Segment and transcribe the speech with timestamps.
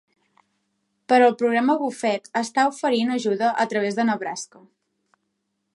[1.11, 4.65] Però el programa Buffett està oferint ajuda a través de Nebraska.